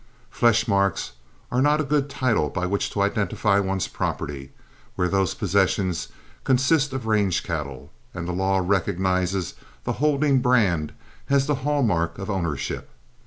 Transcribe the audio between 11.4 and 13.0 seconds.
the hall mark of ownership.